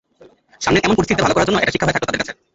[0.63, 2.33] সামনের এমন পরিস্থিতিতে ভালো করার জন্য এটা শিক্ষা হয়ে থাকল তাদের কাছে।